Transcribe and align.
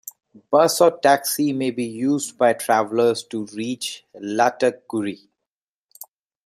Bus 0.49 0.81
or 0.81 0.97
Taxi 0.99 1.53
may 1.53 1.69
be 1.69 1.83
used 1.83 2.35
by 2.35 2.53
travelers 2.53 3.21
to 3.25 3.45
reach 3.53 4.03
lataqguri. 4.15 5.27